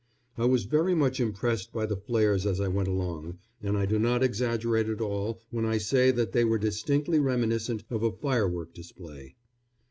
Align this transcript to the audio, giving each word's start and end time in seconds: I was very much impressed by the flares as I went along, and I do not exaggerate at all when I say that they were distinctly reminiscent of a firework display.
I 0.35 0.45
was 0.45 0.63
very 0.63 0.95
much 0.95 1.19
impressed 1.19 1.71
by 1.71 1.85
the 1.85 1.95
flares 1.95 2.47
as 2.47 2.59
I 2.59 2.67
went 2.67 2.87
along, 2.87 3.37
and 3.61 3.77
I 3.77 3.85
do 3.85 3.99
not 3.99 4.23
exaggerate 4.23 4.89
at 4.89 4.99
all 4.99 5.43
when 5.51 5.63
I 5.63 5.77
say 5.77 6.09
that 6.09 6.31
they 6.31 6.43
were 6.43 6.57
distinctly 6.57 7.19
reminiscent 7.19 7.83
of 7.91 8.01
a 8.01 8.11
firework 8.11 8.73
display. 8.73 9.35